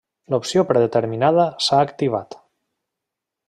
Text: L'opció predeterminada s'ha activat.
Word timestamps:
L'opció 0.33 0.63
predeterminada 0.69 1.45
s'ha 1.67 1.85
activat. 1.91 2.41